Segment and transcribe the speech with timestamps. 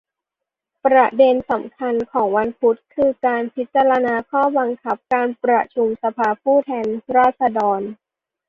[0.85, 7.81] ประเด็นสำคัญของวันพุธ คือ การพิจารณาข้อบังคับการประชุมสภาผู้แทนราษฎร